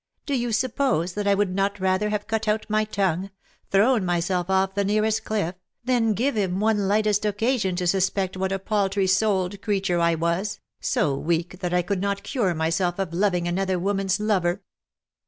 [0.23, 3.29] ^' Do you suppose that I would not rather have cut out my tongue—
[3.71, 5.53] thrown myself off the nearest cliff—
[5.85, 10.59] than give him one lightest occasion to suspect what a paltry souled creature I was—
[10.95, 14.63] so weak that I could not cure myself of loving another woman's lover.